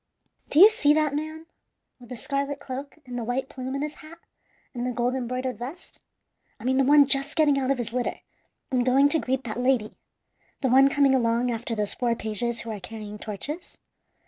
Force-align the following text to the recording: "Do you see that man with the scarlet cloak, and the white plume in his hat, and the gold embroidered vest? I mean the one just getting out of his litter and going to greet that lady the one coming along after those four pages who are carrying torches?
"Do 0.49 0.57
you 0.57 0.71
see 0.71 0.95
that 0.95 1.13
man 1.13 1.45
with 1.99 2.09
the 2.09 2.15
scarlet 2.17 2.59
cloak, 2.59 2.97
and 3.05 3.15
the 3.19 3.23
white 3.23 3.49
plume 3.49 3.75
in 3.75 3.83
his 3.83 3.93
hat, 4.01 4.17
and 4.73 4.83
the 4.83 4.91
gold 4.91 5.13
embroidered 5.13 5.59
vest? 5.59 6.01
I 6.59 6.63
mean 6.63 6.77
the 6.77 6.83
one 6.83 7.05
just 7.05 7.35
getting 7.35 7.59
out 7.59 7.69
of 7.69 7.77
his 7.77 7.93
litter 7.93 8.21
and 8.71 8.83
going 8.83 9.09
to 9.09 9.19
greet 9.19 9.43
that 9.43 9.59
lady 9.59 9.93
the 10.61 10.69
one 10.69 10.89
coming 10.89 11.13
along 11.13 11.51
after 11.51 11.75
those 11.75 11.93
four 11.93 12.15
pages 12.15 12.61
who 12.61 12.71
are 12.71 12.79
carrying 12.79 13.19
torches? 13.19 13.77